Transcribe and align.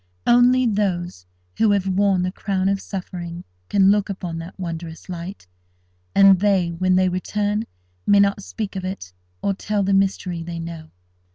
Only 0.25 0.65
those 0.65 1.27
who 1.59 1.69
have 1.73 1.85
worn 1.87 2.23
the 2.23 2.31
crown 2.31 2.67
of 2.69 2.81
suffering 2.81 3.43
can 3.69 3.91
look 3.91 4.09
upon 4.09 4.39
that 4.39 4.59
wondrous 4.59 5.09
light; 5.09 5.45
and 6.15 6.39
they, 6.39 6.69
when 6.69 6.95
they 6.95 7.07
return, 7.07 7.65
may 8.07 8.19
not 8.19 8.41
speak 8.41 8.75
of 8.75 8.83
it, 8.83 9.13
or 9.43 9.53
tell 9.53 9.83
the 9.83 9.93
mystery 9.93 10.41
they 10.41 10.57
know. 10.57 10.89